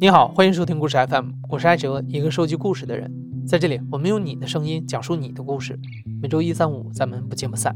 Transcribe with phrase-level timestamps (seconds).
[0.00, 3.10] 你好，欢迎收听故事 FM，我是艾哲，一个收集故事的人。
[3.46, 5.78] 在这里，我们用你的声音讲述你的故事。
[6.20, 7.74] 每周一、三、五，咱们不见不散。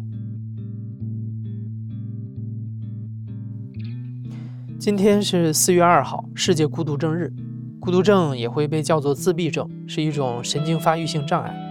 [4.78, 7.32] 今天是四月二号，世界孤独症日。
[7.80, 11.67] 孤独症也会被叫做自闭症，是一种神经发育性障碍。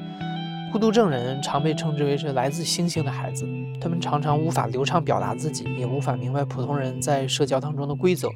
[0.71, 3.47] 孤独症人常被称之为是来自星星的孩子，
[3.79, 8.29] 他们常常无法流畅表达自己，也无法明白普通人在社交当中的规则。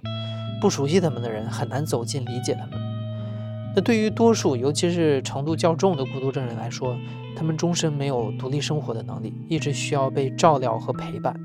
[0.61, 2.79] 不熟悉他们的人很难走近理解他们。
[3.75, 6.95] 那对于多数，尤其是程度较重的孤独症人来说，
[7.35, 11.35] 他们终身没有独立生活的能力，一直需要被照料和陪伴。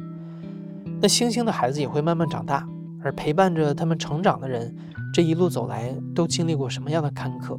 [1.00, 2.66] 那星星的孩子也会慢慢长大，
[3.02, 4.74] 而陪伴着他们成长的人，
[5.12, 7.58] 这一路走来都经历过什么样的坎坷？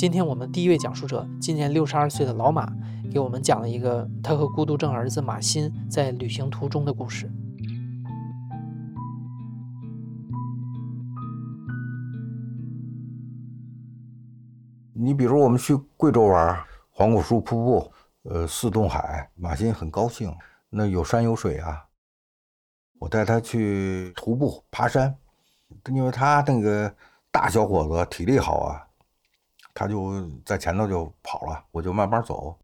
[0.00, 2.72] 今天我们第一位讲述者，今年六十二岁的老马，
[3.12, 7.30] 给我们讲了一个他和孤独症儿子马欣在旅行途中的故事。
[14.94, 16.58] 你比如我们去贵州玩，
[16.88, 20.34] 黄果树瀑布，呃，四洞海，马欣很高兴，
[20.70, 21.84] 那有山有水啊。
[22.98, 25.14] 我带他去徒步爬山，
[25.92, 26.90] 因为他那个
[27.30, 28.86] 大小伙子体力好啊。
[29.80, 32.54] 他就在前头就跑了，我就慢慢走。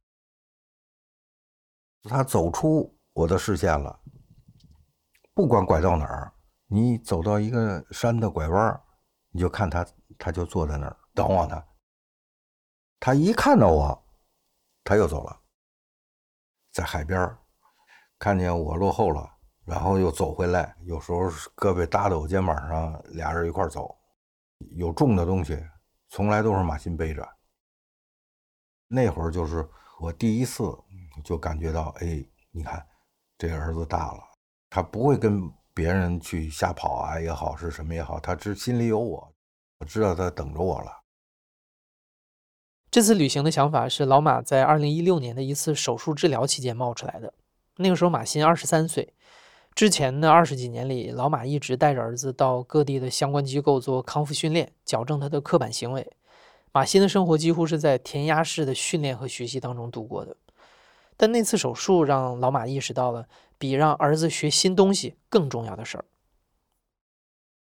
[2.02, 3.98] 他走出我的视线了，
[5.32, 6.30] 不管拐到哪儿，
[6.66, 8.82] 你走到一个山的拐弯，
[9.30, 9.86] 你就看他，
[10.18, 11.64] 他就坐在那儿等我呢。
[13.00, 14.06] 他一看到我，
[14.84, 15.40] 他又走了。
[16.70, 17.34] 在海边
[18.18, 19.26] 看见我落后了，
[19.64, 20.76] 然后又走回来。
[20.82, 23.96] 有时候胳膊搭在我肩膀上，俩人一块走。
[24.72, 25.66] 有重的东西。
[26.08, 27.26] 从来都是马欣背着。
[28.88, 29.68] 那会儿就是
[30.00, 30.62] 我第一次
[31.24, 32.86] 就感觉到，哎，你看
[33.36, 34.20] 这儿子大了，
[34.70, 39.34] 他不会跟别人去瞎跑啊也好，是什么也好，他只心里有我，
[39.78, 40.92] 我知道他等着我了。
[42.90, 47.34] 这次旅行的想法是老马在二零一六年的一次手术治疗期间冒出来的。
[47.76, 49.12] 那个时候马欣二十三岁，
[49.76, 56.10] 之前的二十几年里，老马一直带着儿子到各地的相关机构做康复训练，矫正他的刻板行为。
[56.72, 60.34] 马新的生活几乎是在填鸭式的训练和学习当中度过的，
[61.14, 63.28] 但那次手术让老马意识到了
[63.58, 66.04] 比让儿子学新东西更重要的事儿。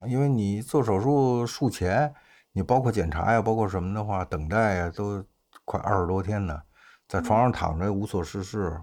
[0.08, 2.12] 因为你做手术术前，
[2.50, 5.24] 你包括检查呀，包括什么的话，等待呀，都
[5.64, 6.62] 快二十多天呢，
[7.06, 8.82] 在床上躺着无所事事，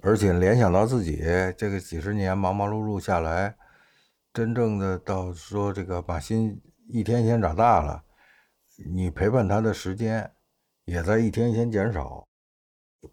[0.00, 1.22] 而且联想到自己
[1.56, 3.56] 这个几十年忙忙碌碌下来，
[4.32, 8.02] 真正的到说这个马欣一天天长大了。
[8.94, 10.32] 你陪伴他的时间
[10.86, 12.26] 也在一天一天减少，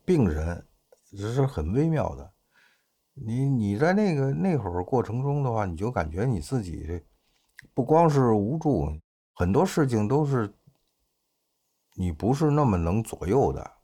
[0.05, 0.65] 病人
[1.11, 2.33] 这是很微妙的。
[3.13, 7.03] 你你在那个那会儿过程中的话，你就感觉你自己
[7.73, 8.87] 不光是无助，
[9.33, 10.51] 很多事情都是
[11.95, 13.78] 你不是那么能左右的。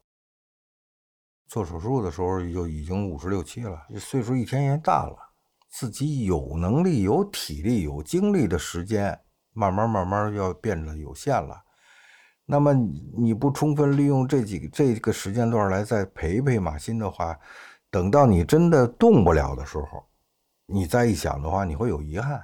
[1.48, 5.16] 做手术的时候就已经五十六七了，岁数一天一天大了，
[5.70, 9.20] 自己有能力、有体力、有精力的时间，
[9.54, 11.64] 慢慢慢慢要变得有限了。
[12.46, 17.40] 那么你不充分利用这几个这个时间段来再陪陪马欣的话，
[17.90, 20.08] 等到你真的动不了的时候，
[20.66, 22.42] 你再一想的话，你会有遗憾。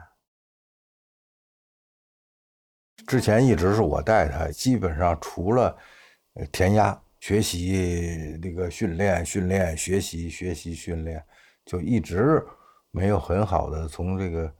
[3.07, 5.75] 之前一直是我带他，基本上除了
[6.51, 11.23] 填鸭学习那个训练训练学习学习训练，
[11.63, 12.45] 就一直
[12.91, 14.53] 没有很好的从这个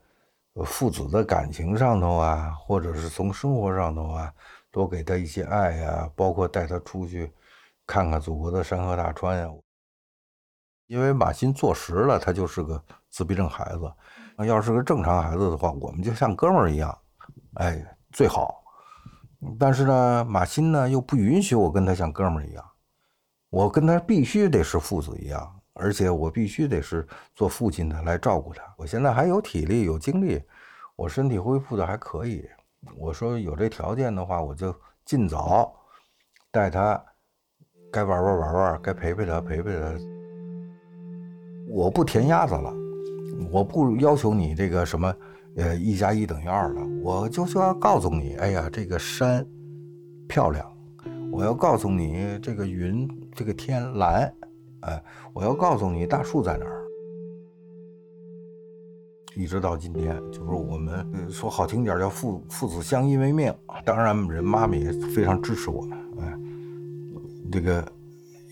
[0.64, 4.32] 父子的感情上头啊，或者是从生活上头啊。
[4.70, 7.30] 多给他一些爱呀，包括带他出去
[7.86, 9.46] 看看祖国的山河大川呀。
[10.86, 13.92] 因为马鑫坐实了，他就是个自闭症孩子。
[14.46, 16.98] 要是个正常孩子的话，我们就像哥们儿一样，
[17.56, 18.61] 哎，最好。
[19.58, 22.64] 但是呢，马欣呢又不允许我跟他像哥们儿一样，
[23.50, 28.62] 我跟他必须得是父子一样，而且我必须得是做父亲的来照顾他。
[28.76, 30.40] 我现在还有体力，有精力，
[30.94, 32.48] 我身体恢复的还可以。
[32.96, 34.74] 我说有这条件的话，我就
[35.04, 35.74] 尽早
[36.50, 37.02] 带他，
[37.92, 39.92] 该玩玩玩玩，该陪陪他陪陪他。
[41.68, 42.72] 我不填鸭子了，
[43.50, 45.14] 我不要求你这个什么，
[45.56, 46.86] 呃，一加一等于二了。
[47.02, 49.46] 我就是要告诉你，哎呀，这个山
[50.28, 50.66] 漂亮，
[51.30, 54.34] 我要告诉你这个云，这个天蓝，
[54.80, 55.02] 哎，
[55.32, 56.82] 我要告诉你大树在哪儿。
[59.34, 63.50] 一直到今天，就是我们说好听点叫父父子相依为命。
[63.84, 66.38] 当然，人妈妈也非常支持我们，哎，
[67.50, 67.82] 这个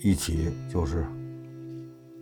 [0.03, 1.05] 一起就是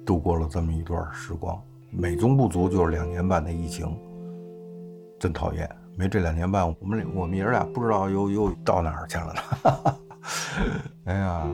[0.04, 1.56] 度过了这么一段时光。
[1.90, 3.96] 美中不足就是两年半的疫情，
[5.18, 5.68] 真讨厌。
[5.96, 9.98] 没这两年半，我们我们爷俩不知道又又到哪儿去了呢。
[11.06, 11.46] 哎呀，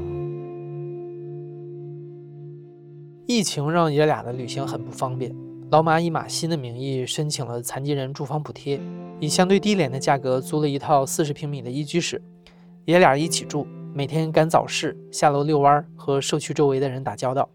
[3.26, 5.34] 疫情让爷俩的旅行很不方便。
[5.70, 8.78] 老马以马新的名义申请了残疾人住房补贴，
[9.18, 12.20] 以相对低廉的价格租了一套四十平米的一居室，
[12.84, 17.48] 爷俩一起住，每天赶早市、下楼遛弯，和社区周围的人打交道。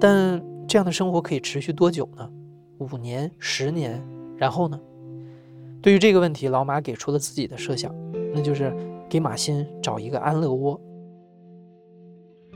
[0.00, 2.28] 但这样的生活可以持续多久呢？
[2.78, 4.02] 五年、十年，
[4.36, 4.78] 然后呢？
[5.82, 7.92] 对于这个问题，老马给出了自己的设想，
[8.32, 8.72] 那就是
[9.10, 10.80] 给马新找一个安乐窝。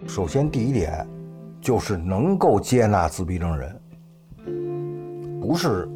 [0.06, 1.05] 首先，第一点
[1.61, 3.81] 就是能够接纳自闭症人。
[5.40, 5.88] 不是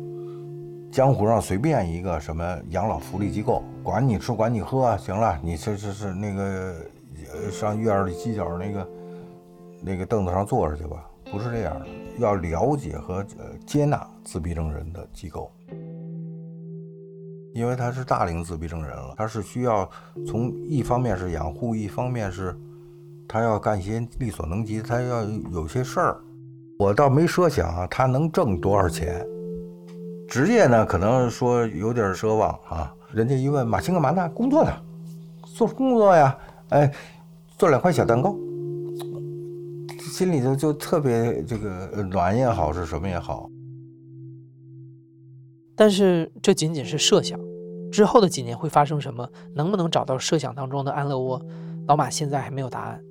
[0.90, 6.74] 江湖上随便一个什么养老福利机构，管你吃管你喝，行了，你这这是那个
[7.48, 8.88] 上院里犄角那个
[9.84, 11.86] 那个凳子上坐着去吧，不是这样的。
[12.18, 15.50] 要了解和呃接纳自闭症人的机构，
[17.52, 19.88] 因为他是大龄自闭症人了，他是需要
[20.26, 22.56] 从一方面是养护，一方面是
[23.28, 26.20] 他要干些力所能及，他要有些事儿。
[26.78, 29.26] 我倒没设想啊，他能挣多少钱。
[30.28, 32.94] 职业呢，可能说有点奢望啊。
[33.12, 34.28] 人家一问马青干嘛呢？
[34.30, 34.72] 工作呢，
[35.42, 36.38] 做工作呀。
[36.68, 36.92] 哎，
[37.58, 38.36] 做两块小蛋糕，
[39.98, 43.50] 心里头就特别这个暖也好，是什么也好。
[45.80, 47.40] 但是这仅仅是设想，
[47.90, 49.26] 之后的几年会发生什么？
[49.54, 51.42] 能不能找到设想当中的安乐窝？
[51.86, 53.02] 老马现在还没有答案。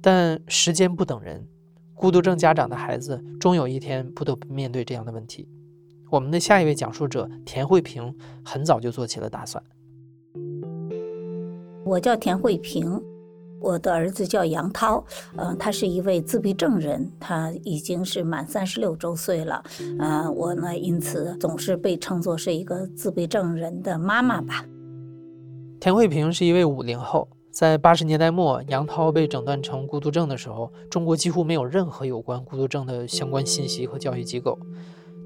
[0.00, 1.46] 但时间不等人，
[1.94, 5.48] 孤独症家长的孩子终有一天不得不面对这样的问题。
[6.10, 8.12] 我们的下一位讲述者田慧萍
[8.44, 9.62] 很早就做起了打算。
[11.84, 13.00] 我叫田慧萍，
[13.60, 15.04] 我的儿子叫杨涛，
[15.36, 19.62] 嗯，他是一位自闭症人，他已经是满三十六周岁了，
[19.98, 24.64] 嗯，我呢因此总是被称作是一个自闭症人的妈妈吧。
[25.78, 34.58] 田慧萍是一位五零后，在八十年代末，杨涛被诊断成孤独症的时候，中国几乎没有任何有关孤独症的相关信息和教育机构。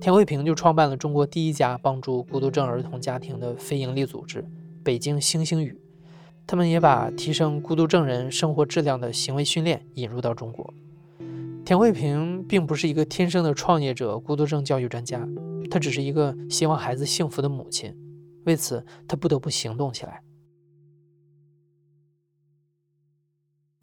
[0.00, 4.44] 田慧萍就创办了中国第一家帮助孤独症儿童家庭的非营利组织——
[4.84, 5.81] 北京星星雨。
[6.46, 10.73] 他们也把提升孤独症人生活质量的行为训练引入到中国。
[11.64, 15.26] 田慧萍并不是一个天生的创业者、孤独症教育专家，
[15.70, 17.96] 她只是一个希望孩子幸福的母亲。
[18.44, 20.20] 为此，她不得不行动起来。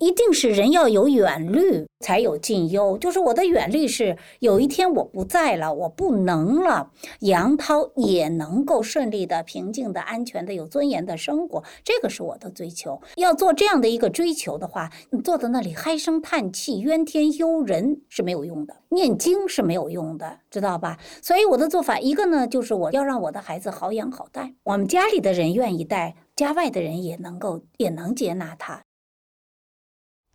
[0.02, 2.98] 一定是人要有远虑，才有近忧。
[2.98, 6.90] 就是我的远虑是，有一天我不在了，我不能了，
[7.20, 11.64] 杨涛也能够顺利的、平静的、安全的、有尊严的生活。
[11.84, 13.00] 这个是我的追求。
[13.18, 20.98] 要做这样的一个追求的话，你坐在那里唉声叹气、怨天尤人是没有用的，念经是没有用的，知道吧？
[21.22, 28.82] 所以我的做法，一个呢，就是我要让我的孩子好养好带，我们家里的人愿意带，家外的人也能够也能接纳他。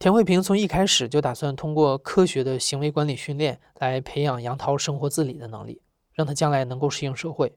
[0.07, 5.83] 田慧萍从一开始就打算通过科学的行为管理训练来培养杨涛生活自理的能力，
[6.13, 7.53] 让他将来能够适应社会。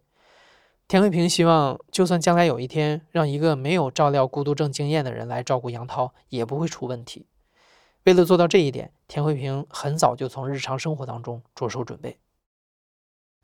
[0.87, 7.27] 田慧萍希望，就算将来有一天让一个没有照料孤独症经验的人来照顾杨涛，也不会出问题。
[8.05, 12.17] 为了做到这一点，田慧萍很早就从日常生活当中着手准备。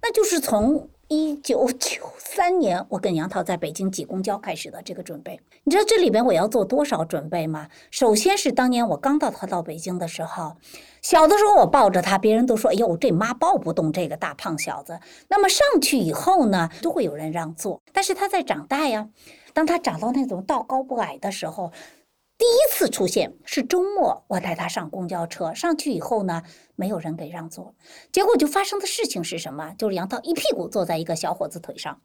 [0.02, 5.40] 那就是从一九九三年，我跟杨涛在北京挤公交开始的这个准备。
[5.64, 7.70] 你知道这里边我要做多少准备吗？
[7.92, 10.56] 首先是当年我刚到他到北京的时候，
[11.04, 17.80] 小的时候我抱着他，别人都说：“哎呦，这妈抱不动这个大胖小子。”那么上去以后呢，都会有人让座。
[17.94, 19.08] 但是他在长大呀，
[19.54, 21.72] 当他长到那种道高不矮的时候。
[22.38, 26.44] 第一次出现是周末，我带他上公交车，上去以后呢，
[26.76, 27.74] 没有人给让座，
[28.12, 29.74] 结果就发生的事情是什么？
[29.78, 32.02] 就是杨涛一屁股坐在一个小伙子腿上。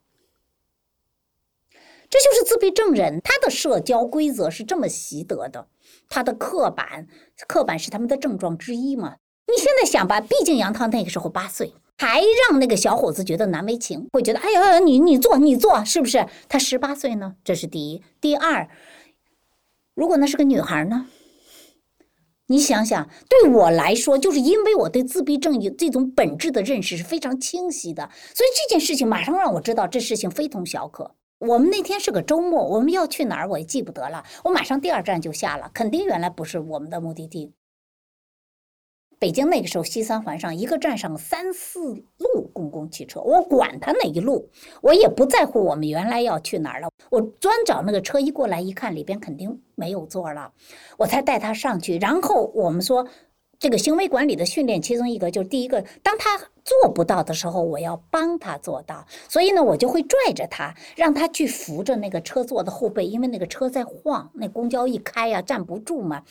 [2.08, 5.68] 这就是自闭症人，他的社交规则是这么习得的，
[6.08, 7.08] 他的刻板，
[7.48, 9.16] 刻板是他们的症状之一嘛？
[9.46, 16.26] 你现在想吧，毕竟杨涛那个时候八岁，还让那个小伙子觉得难为情，会觉得哎呀，你你坐你坐，是不是？
[16.48, 18.68] 他十八岁呢，这是第一，第二。
[19.94, 21.06] 如果那是个女孩呢？
[22.46, 31.14] 你想想，对我来说，就是因为我对自闭症有这种本质的认识是非常清晰的，所以这件事情马上让我知道这事情非同小可。
[31.38, 37.52] 我们那天是个周末，我们要去哪儿我也记不得了，我马上第二站就下了，肯定原来不是我们的目的地。
[39.20, 44.48] 北京那个时候，西三环上一个站上三四路公共汽车，我管他哪一路，
[44.80, 46.88] 我也不在乎我们原来要去哪儿了。
[47.10, 50.50] 我专找那个车一过来一看，里边肯定没有座了，
[50.96, 51.98] 我才带他上去。
[51.98, 53.06] 然后我们说，
[53.60, 59.06] 这个行为管理的训练，其中一个就是第一个，当他做不到的时候，我要帮他做到。
[59.28, 66.22] 所以呢，我就会拽着他，让他去扶着那个车座的后背，因为那个车在晃，那公交一开呀，站不住嘛。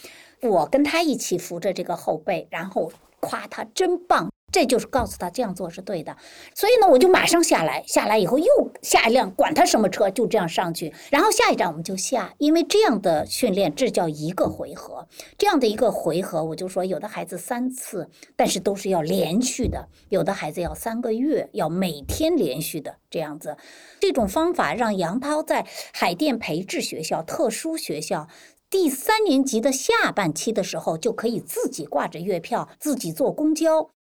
[0.41, 4.31] 我跟他一起扶着这个后背，然后夸他真棒。
[4.51, 6.15] 这就是告诉他这样做是对的，
[6.55, 8.45] 所以呢，我就马上下来，下来以后又
[8.81, 23.57] 下一辆，管他什么车，就这样上去，然后下一站我们就下，因为这样的训练，这叫一个回合，这样的一个回合，我就说有的孩子三次，但是都是要连续的，有的孩子要三个月，要每天连续的这样子，
[23.99, 28.27] 这种方法让杨涛在海淀培智学校特殊学校
[28.69, 33.91] 第三年级的下半期的时候，就可以自己挂着月票，自己坐公交。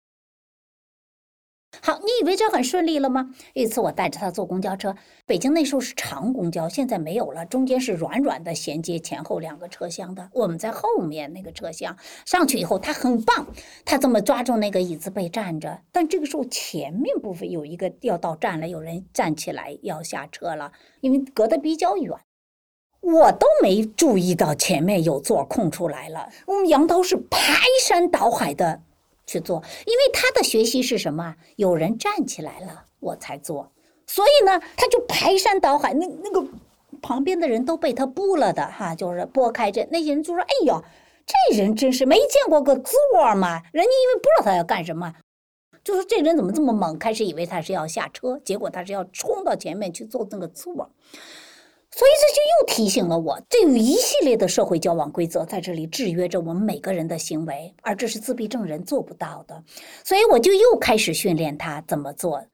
[1.81, 3.31] 好，你以为这很顺利了吗？
[3.55, 4.95] 一次我带着他坐公交车，
[5.27, 10.29] 北京那时候是长公交，现在没有了，中间是软软的衔接前后两个车厢的。
[10.33, 13.47] 我们在后面那个车厢上去以后，他很棒，
[13.85, 15.81] 他这么抓住那个椅子背站着。
[15.93, 22.13] 但这个时候前面部分有一个要到站了，有人站起来要下车了，因为隔得比较远，
[23.01, 26.29] 我都没注意到前面有座空出来了。
[26.47, 28.83] 我们杨涛是排山倒海的。
[29.29, 31.37] 去做，因为他的学习是什么？
[31.55, 33.71] 有人站起来了，我才做。
[34.07, 36.45] 所以呢，他就排山倒海，那那个
[37.03, 40.83] 旁边的人都被他拨了的哈，就是拨开这那些人就说：“哎呦，
[41.27, 42.95] 这人真是没见过个座
[43.37, 45.13] 嘛！”人家因为不知道他要干什么，
[45.85, 46.99] 就说这人怎么这么猛？
[46.99, 50.91] 开始以为他是要下车，结果他是要冲到前面去做那个座。
[51.91, 59.65] 所以这就又提醒了我，这有一系列的社会交往规则在这里制约着我们每个人的行为，而这是自闭症人做不到的。
[60.05, 62.45] 所以我就又开始训练他怎么做。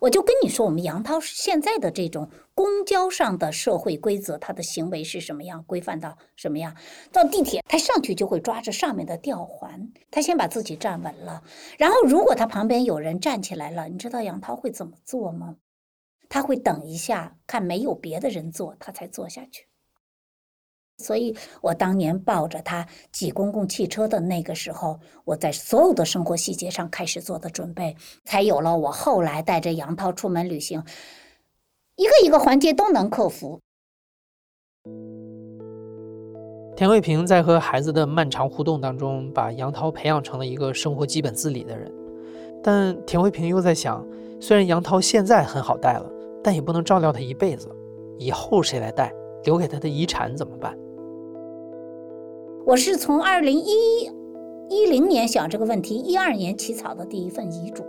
[0.00, 6.76] 我就跟你说，我们杨涛现在的这种公交上的社会规则，他的行为是什么样，规范到什么样？
[7.12, 11.40] 到地铁，他上去就会抓着上面的吊环，他先把自己站稳了，
[11.78, 15.54] 然后如果他旁边有人站起来了，你知道杨涛会怎么做吗？
[16.32, 19.66] 他会等一下，看没有别的人坐，他才坐下去。
[20.96, 30.82] 所以我当年抱着他挤公共汽车的那个时候，我在所有的生活细节上开始做的准备，才有了我后来带着杨涛出门旅行，
[31.96, 33.60] 一个一个环节都能克服。
[36.74, 41.92] 田慧萍在和孩子的漫长互动当中，把杨涛培养成了一个生活基本自理的人，
[42.64, 44.02] 但田慧萍又在想，
[44.40, 46.10] 虽然杨涛现在很好带了。
[46.42, 47.68] 但也不能照料他一辈子，
[48.18, 49.12] 以后谁来带？
[49.44, 50.76] 留给他的遗产怎么办？
[52.64, 54.04] 我是从二零一
[54.70, 57.84] 一零年想这个问题，一二年起草的第一份遗嘱。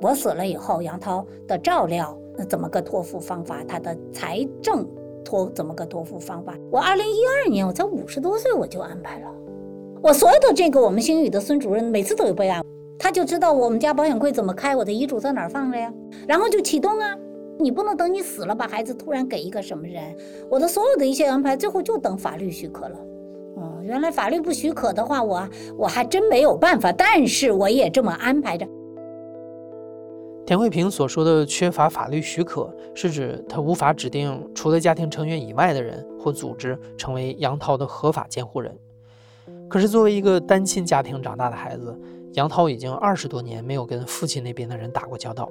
[0.00, 3.62] 我死了以后，杨涛的照料那怎么个托付方法？
[3.64, 4.86] 他的财政
[5.22, 6.56] 托怎么个托付方法？
[6.70, 9.26] 我二零一二年我才五十多岁，我就安排了。
[10.02, 12.64] 我所有的这个，我们星宇的孙主任每次都有备案，
[12.98, 15.92] 他就知道我们家保险柜怎么开，我的遗嘱在哪儿放着呀，
[16.26, 17.14] 然后就启动啊。
[17.58, 20.02] 你不能等你死了，把孩子突然给一个什么人？
[20.50, 22.98] 我的所有的一些安排，最后就等法律许可了。
[23.56, 26.90] 哦，原来法律不许可的话，我我还真没有办法。
[26.92, 28.66] 但是我也这么安排着。
[30.44, 38.76] 田慧萍所说的缺乏法律许可，是指他无法指定除了家庭成员以外的人或组织成为杨涛的合法监护人。
[39.70, 41.98] 可是作为一个单亲家庭长大的孩子，
[42.32, 45.50] 杨涛已经二十多年没有跟父亲那边的人打过交道。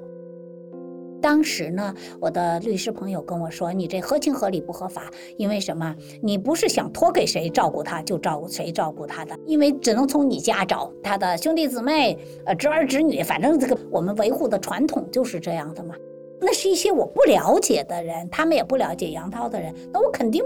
[1.24, 5.96] 当时呢，我的律师朋友跟我说：“你这合情合理不合法，因为什么？
[6.22, 15.94] 你不是想托给谁照顾他，就照顾谁照顾他的，因为只能从你家找他的兄弟姊妹、呃侄儿侄女，反正这个我们维护的传统就是这样的嘛。
[16.42, 20.44] 那是一些我不了解的人，他们也不了解杨涛的人，那我肯定。”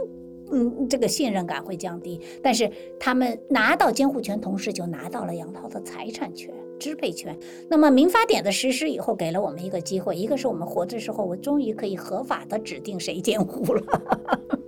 [0.50, 7.38] 嗯，这个信任感会降低，但是他们拿到监护权，同时就拿到了杨涛的财产权、支配权。
[7.69, 13.83] 那么民法典的实施以后，给了我们一个机会，一个是我们活着时候，我终于可以合法的指定谁监护了。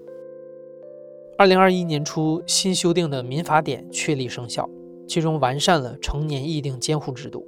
[1.38, 4.68] 二零二一年初，新修订的民法典确立生效，
[5.08, 7.46] 其中完善了成年议定监护制度。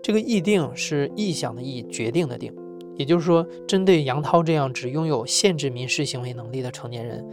[0.00, 2.54] 这个议定是意向的意，决定的定，
[2.96, 7.26] 也就是说，针对杨涛这样只拥有限制民事行为能力的成年人。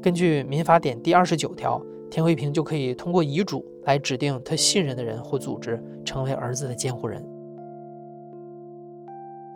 [0.00, 7.20] 根据民法典第二十九条，田慧萍就可以通过遗嘱来指定他信任的人或组织成为儿子的监护人。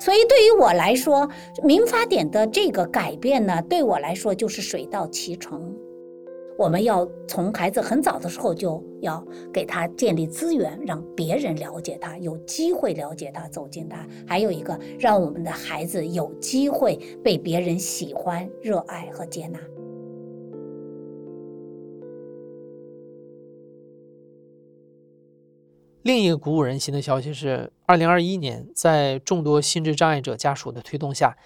[0.00, 1.28] 所以，对于我来说，
[1.62, 5.72] 民法典的这个改变呢，对我来说就是水到渠成。
[6.58, 14.04] 我们要从孩子很早的时候就要给他建立资源，让别人了解他，有机会了解他，走进他。
[14.26, 19.61] 还有一个，让我们的孩子有机会被别人喜欢、热爱和接纳。
[26.02, 31.37] 另一个鼓舞人心的消息是，二零二一年，在众多心智障碍者家属的推动下，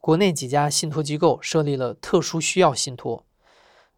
[0.00, 3.26] 国内几家信托机构设立了特殊需要信托。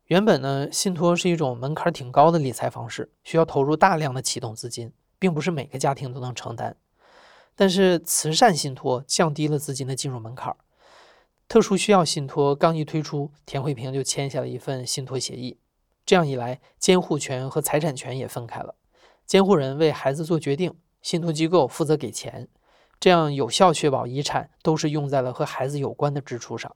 [0.07, 6.77] 原本呢，信托是一种门槛挺高的理财方式，需要投入大量的启动资金，并不是每个家庭都能承担。
[7.55, 10.57] 但是慈善信托降低了资金的进入门槛。
[11.47, 15.59] 特殊需要信托刚一推出，田慧萍就签下了一份信托协议。
[16.05, 18.75] 这样一来，监护权和财产权也分开了。
[19.29, 22.49] 监护人为孩子做决定，信托机构负责给钱，
[22.99, 26.75] 这样有效确保遗产都是用在了和孩子有关的支出上。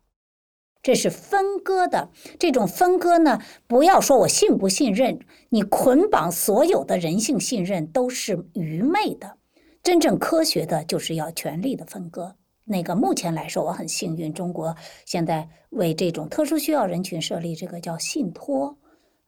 [0.82, 5.18] 这是分割的，这种分割呢，不要说我信不信任，
[5.48, 9.38] 你捆绑所有的人性信任都是愚昧的。
[9.82, 12.36] 真正科学的就是要权力的分割。
[12.64, 18.76] 那个目前来说，我很幸运，中国现在为这种特殊需要人群设立这个叫信托。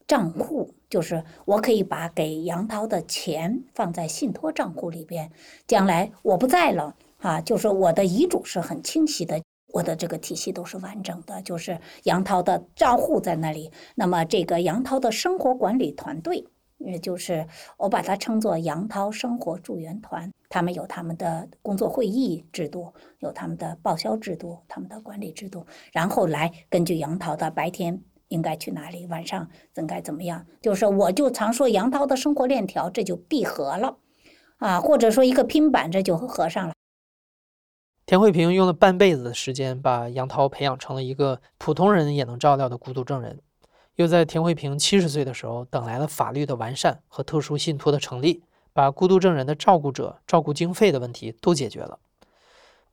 [0.07, 5.31] 账户就是我可以把给杨涛的钱放在信托账户里边，
[5.67, 9.43] 将来我不在了啊，就是我的遗嘱是很清晰的，
[9.73, 13.73] 我的这个体系都是完整的，就是杨涛的账户在那里。
[13.95, 16.45] 那么这个杨涛的生活管理团队，
[16.79, 17.47] 也就是
[17.79, 28.03] 我把它称作杨涛生活助援团，他们有他们的工作会议制度，有他们的报销制度，他们的管理制度，然后来根据杨涛的白天。
[28.29, 29.07] 应该去哪里？
[29.07, 30.47] 晚上应该怎么样？
[30.61, 33.97] 就是我就常说杨涛的生活链条，这就闭合了，
[34.59, 36.73] 啊，或者说一个拼板，这就合上了。
[38.07, 43.41] 田慧萍用了半辈子的时间，把杨涛培养成了一个普通人也能照料的孤独症人，
[43.97, 51.99] 又在田慧萍七十岁的时候等来了法律的完善和特殊信托的成立，把孤独症人的照顾者、照顾经费的问题都解决了。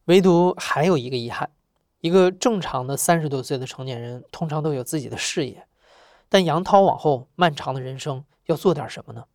[0.06, 1.50] 唯独还有一个遗憾。
[2.02, 5.66] 一个正常的三十多岁的成年人，通常都有自己的事业，
[6.28, 9.26] 但杨涛往后漫长的人生要做点什么呢？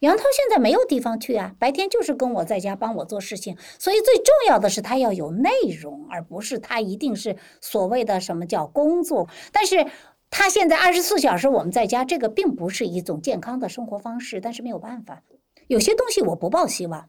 [0.00, 5.50] 杨涛现在没有地方去啊，白天就是跟我在家帮我做事情，所以最重要的是他要有内
[5.80, 9.28] 容，而不是他一定是所谓的什么叫工作。
[9.50, 9.84] 但是
[10.30, 15.22] 他现在二十四小时我们在家，这个并不是一种健康的生活方式，但是没有办法，
[15.66, 17.08] 有些东西我不抱希望。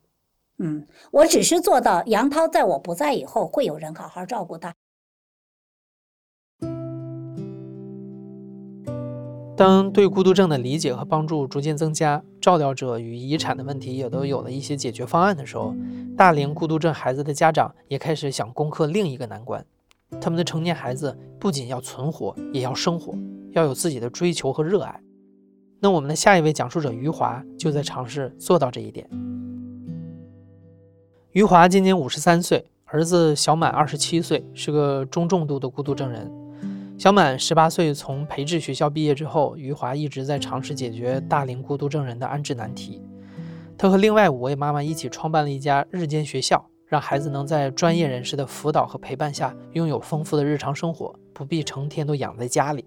[0.62, 4.74] 嗯，我只是做到杨涛在我不在以后，会有人好好照顾他。
[9.56, 15.74] 当对孤独症的理解和帮助逐渐增加，照料者与遗产的问题也都有了一些解决方案的时候，
[16.15, 19.65] 大龄孤独症孩子的家长也开始想攻克另一个难关：
[20.22, 23.13] 他们的成年孩子不仅要存活，也要生活，
[23.52, 24.98] 要有自己的追求和热爱。
[25.82, 29.10] 那我们的下一位讲述者余华就在尝试做到这一点。
[31.34, 36.28] 余华今年五十三岁，儿子小满二十七岁，是个中重度的孤独症人。
[36.98, 43.00] 小满十八岁从培智学校毕业之后，余华一直在尝试解决大龄孤独症人的安置难题。
[43.78, 52.84] 他和另外五位妈妈一起创办了一家日间学校，让孩子能在专业人士的辅导和陪伴下，拥有丰富的日常生活，不必成天都养在家里。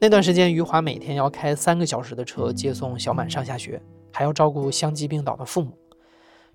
[0.00, 3.80] 那段时间，余华每天要开三个小时的车接送小满上下学，
[4.12, 5.78] 还要照顾相继病倒的父母。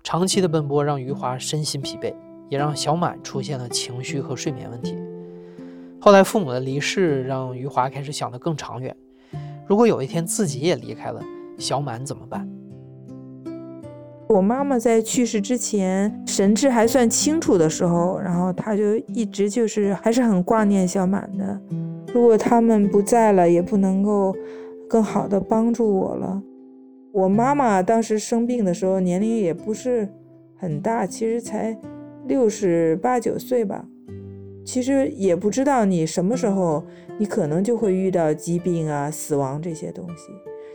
[0.02, 2.14] 长期的奔波让余华身心疲惫，
[2.48, 4.96] 也让小满出现了情绪和睡眠问题。
[6.00, 8.96] 后来父母的离世让余华开始想得更长远：
[9.66, 11.20] 如果有一天自己也离开了，
[11.58, 12.48] 小满怎么办？
[14.28, 21.60] 我妈妈在去世之前神志还算清楚的时候，然后她就一直就是还是很挂念小满的。
[22.14, 24.34] 如果他们不在了，也不能够
[24.88, 26.42] 更好的帮助我了。
[27.12, 30.08] 我妈妈当时生病的时候，年龄也不是
[30.56, 31.76] 很大，其实才
[32.26, 33.84] 六十八九岁吧。
[34.64, 36.84] 其实也不知道你什么时候，
[37.18, 40.28] 你可能就会遇到疾病啊、死亡这些东西。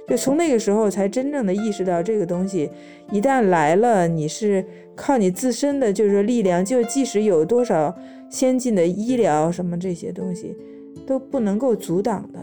[0.08, 2.70] 就从那个时候才真正的意识到，这个东西
[3.12, 4.64] 一旦来了，你是
[4.96, 7.96] 靠你自身的就是力量，就即使有多少
[8.30, 10.56] 先进的医疗什么这些东西，
[11.08, 12.40] 都不能够阻挡的。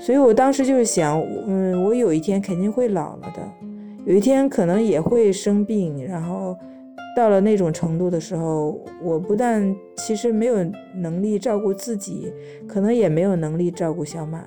[0.00, 3.42] 所以我当时就是想，嗯，我有一天肯定会老了的，
[4.06, 6.56] 有一天可能也会生病，然后
[7.14, 10.56] 到了那种程度的时候，我不但其实没有
[10.94, 12.32] 能力照顾自己，
[12.66, 14.46] 可能也没有能力照顾小满。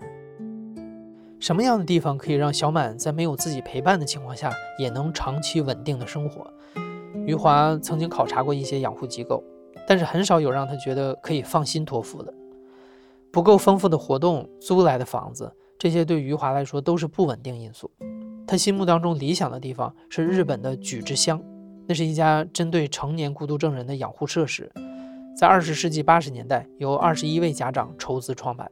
[1.40, 6.42] 什么样的地方可以让小满在没有自己陪伴的情况下，也能长期稳定的生活？
[7.28, 9.44] 余华曾经考察过一些养护机构，
[9.88, 12.34] 但是很少有让他觉得可以放心托付的。
[13.34, 17.90] 不够丰富的活动，租来的房子，这些对余华来说都是不稳定因素。
[18.46, 21.44] 他心目当中理想的地方是日本的举之乡，
[21.88, 24.72] 那是一家针对成年孤独症人的养护设施，
[25.36, 28.70] 在二十世纪八十年代由二十一位家长筹资创办。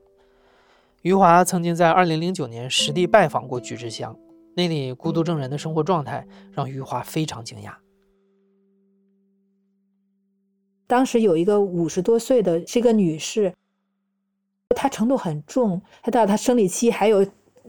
[1.01, 4.15] 余华曾经在2009年实地拜访过菊之乡，
[4.53, 7.73] 那里孤独症人的生活状态让余华非常惊讶。
[10.85, 13.51] 当时有一个五十多岁的，是一个女士，
[14.73, 17.25] 他程度很重，他到他生理期还有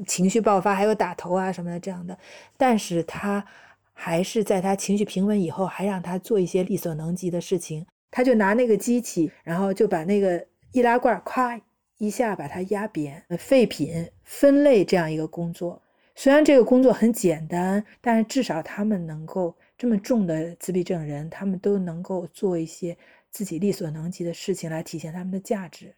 [0.06, 2.18] 情绪爆发，还有打头啊什么的这样的，
[2.56, 3.44] 但是他
[3.92, 7.86] 还是在他情绪平稳以后，还让他做一些力所能及的事情。
[8.10, 11.60] 他就拿那个机器，然后就把那个易拉罐，咵。
[11.98, 15.80] 一下把它压扁，废品分类这样一个工作，
[16.16, 22.98] 虽然这个工作很简单，但是至少他们能够这么重的自闭症人，他们都能够做一些
[23.30, 25.94] 自己力所能及的事情来体现他们的价值，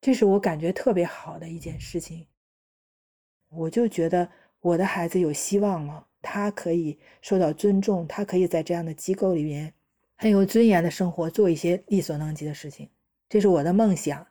[0.00, 2.26] 这是我感觉特别好的一件事情。
[3.48, 4.28] 我就觉得
[4.60, 9.72] 我的孩子有希望了，他可以受到尊重，他可以在这样的机构里面
[10.16, 12.90] 很有尊严的生活，做一些力所能及的事情，
[13.28, 14.26] 这是我的梦想。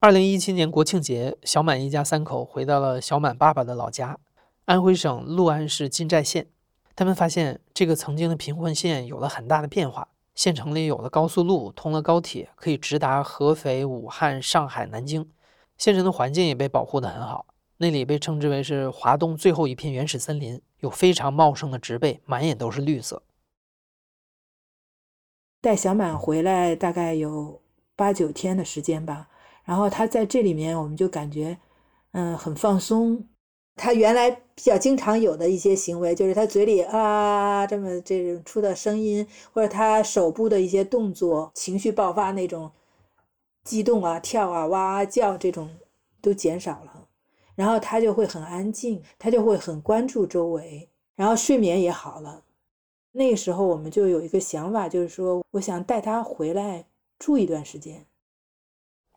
[0.00, 4.18] 二零一七年国庆节，小满一家三口回到了小满爸爸的老家，
[4.64, 6.46] 安徽省六安市金寨县。
[6.94, 10.08] 他们发现，这个曾经的贫困县有了很大的变化。
[10.38, 15.28] 县城里有了高速路，通了高铁，可以直达合肥、武汉、上海、南京。
[15.76, 17.44] 县城的环境也被保护得很好，
[17.78, 23.20] 那里被称之为是华东最后一片原始森林，有非常茂盛的植被，满眼都是绿色。
[25.60, 27.60] 带小满回来大概有
[27.96, 29.28] 八九天的时间吧。
[29.64, 31.58] 然后他在这里面，我们就感觉，
[32.12, 33.26] 嗯，很放松。
[33.78, 42.70] 他原来比较经常有的一些行为，就是他嘴里啊这么这种出的声音，或者他手部的一些动作，情绪爆发那种
[43.64, 45.70] 激动啊、跳啊、哇哇叫这种
[46.20, 47.06] 都减少了。
[47.54, 52.44] 然后他就会很安静，他就会很关注周围，然后睡眠也好了。
[53.12, 56.84] 那个时候我们就有一个想法，就是说，我想带他回来
[57.18, 58.06] 住一段时间。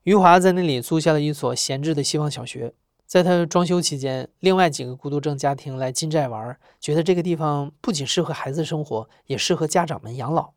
[0.04, 2.74] 余华在那里租下了一所闲置的希望小学。
[3.12, 10.54] 在他装修期间，另外几个孤独症家庭来金寨玩，觉得这个地方不仅适合孩子生活，也适合家长们养老。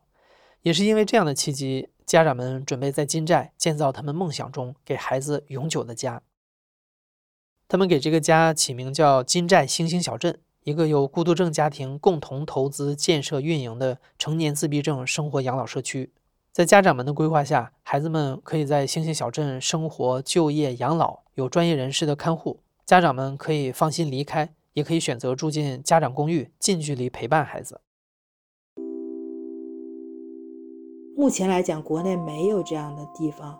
[0.62, 6.22] 也是因为这样的契机，家长们准备在金寨建造他们梦想中给孩子永久的家。
[7.66, 16.12] 他们给这个家起名叫“金寨星星小镇”，一个由孤独症家庭共同投资建设运营的成年自闭症生活养老社区。
[16.52, 22.60] 在家长们的规划下，孩子们可以在星星小镇生活、就业、养老，有专业人士的看护。
[22.84, 27.80] 家长们可以放心离开，也可以选择住进家长公寓，近距离陪伴孩子。
[31.16, 33.58] 目前来讲，国内没有这样的地方，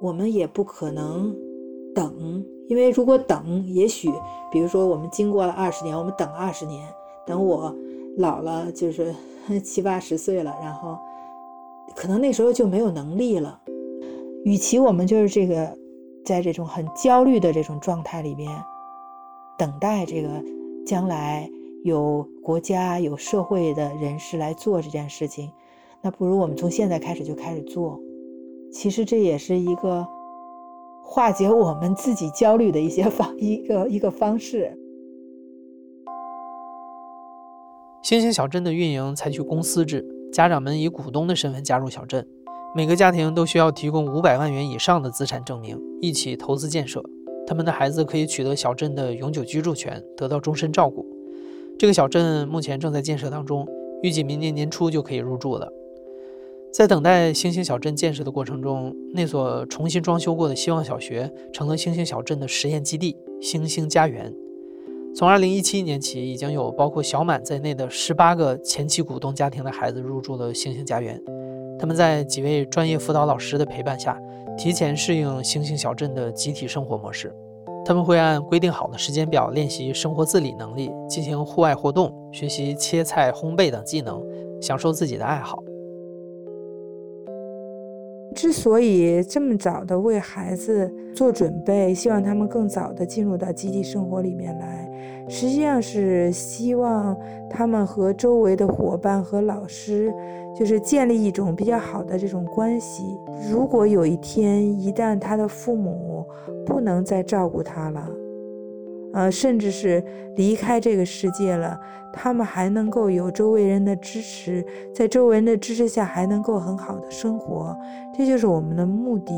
[0.00, 1.34] 我们也不可能
[1.94, 4.08] 等，因为如果等，也许
[4.52, 6.88] 比如说我们经过了二十年，我们等二十年，
[7.26, 7.74] 等我
[8.18, 9.14] 老了，就是
[9.64, 10.96] 七八十岁了，然后。
[11.94, 13.60] 可能那时候就没有能力了。
[14.44, 15.76] 与其我们就是这个，
[16.24, 18.50] 在这种很焦虑的这种状态里边，
[19.58, 20.28] 等待这个
[20.86, 21.50] 将来
[21.84, 25.50] 有国家有社会的人士来做这件事情，
[26.00, 28.00] 那不如我们从现在开始就开始做。
[28.72, 30.06] 其实这也是一个
[31.02, 34.76] 化解我们自己焦虑的一些方一个一个方式。
[38.02, 40.04] 星星小镇的运营采取公司制。
[40.32, 42.26] 家长们以股东的身份加入小镇，
[42.76, 47.00] 每个家庭都需要提供五百万元以上的资产证明，一起投资建设。
[47.46, 51.06] 他们的孩子可以取得小镇的永久居住权，得到终身照顾。
[51.78, 53.64] 这个小镇目前正在建设当中，
[54.02, 55.72] 预计明年年初就可以入住了。
[56.72, 64.34] 在等待星星小镇建设的过程中，那所重新装修过的希望小学成了星星小镇的实验基地——星星家园。
[65.14, 71.22] 从二零一七年起，已经有包括小满在内的十八个前期股东家庭的孩子入住了星星家园。
[71.78, 74.20] 他们在几位专业辅导老师的陪伴下，
[74.56, 77.34] 提前适应星星小镇的集体生活模式。
[77.84, 84.24] 他们会按规定好的时间表练习生活自理能力，进行户外活动，学习切菜、烘焙等技能，
[84.60, 85.62] 享受自己的爱好。
[88.34, 94.90] 之所以这么早的为孩子做准备，希望他们更早的进入到集体生活里面来。
[95.28, 97.16] 实际上是希望
[97.48, 100.12] 他们和周围的伙伴和老师，
[100.56, 103.02] 就是建立一种比较好的这种关系。
[103.50, 106.24] 如果有一天，一旦他的父母
[106.64, 108.08] 不能再照顾他了，
[109.12, 110.02] 呃，甚至是
[110.36, 111.78] 离开这个世界了，
[112.12, 114.64] 他们还能够有周围人的支持，
[114.94, 117.76] 在周围人的支持下还能够很好的生活，
[118.16, 119.32] 这就是我们的目的。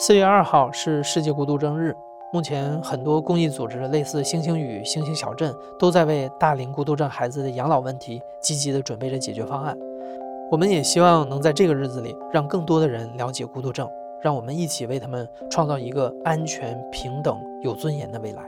[0.00, 1.92] 四月二号是世界孤独症日，
[2.32, 9.76] 目前很多公益组织，类似星星雨、星星小镇，都在为大龄孤独症孩子的养老问题积极地准备着解决方案。
[10.52, 13.88] 我们也希望能在这个日子里，让更多的人了解孤独症，
[14.22, 18.42] 让我们一起为他们创造一个安全、平等、有尊严的未来。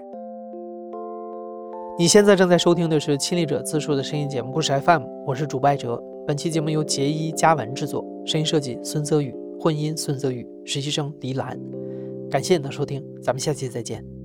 [1.99, 6.01] 你现在正在收听的是亲历者自述的声音节目《故事 FM》，我是主播哲。
[6.29, 11.61] 本期节目由杰一嘉文制作，声音设计孙泽宇，婚姻孙泽宇，实习生黎兰。
[12.31, 14.20] 感谢你的收听，咱们下期再见。